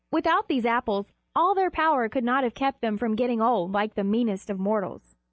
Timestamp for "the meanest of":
3.93-4.57